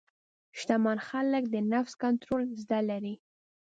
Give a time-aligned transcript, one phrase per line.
[0.59, 3.15] شتمن خلک د نفس کنټرول زده لري.